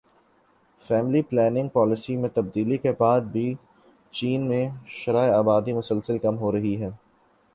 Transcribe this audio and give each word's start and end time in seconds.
family 0.83 1.21
planning 1.23 1.67
policy 1.69 2.15
میں 2.17 2.29
تبدیلی 2.33 2.77
کے 2.77 2.91
بعد 2.99 3.21
بھی 3.31 3.53
چین 4.13 4.47
میں 4.47 4.63
شرح 4.93 5.31
آبادی 5.33 5.73
مسلسل 5.73 6.17
کم 6.19 6.37
ہو 6.37 6.51
رہی 6.51 6.79
ہے 6.81 6.89